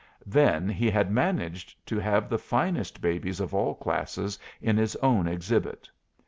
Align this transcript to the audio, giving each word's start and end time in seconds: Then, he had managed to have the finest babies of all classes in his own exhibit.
Then, 0.25 0.67
he 0.67 0.89
had 0.89 1.11
managed 1.11 1.75
to 1.85 1.99
have 1.99 2.27
the 2.27 2.39
finest 2.39 3.01
babies 3.01 3.39
of 3.39 3.53
all 3.53 3.75
classes 3.75 4.39
in 4.59 4.75
his 4.75 4.95
own 4.95 5.27
exhibit. 5.27 5.87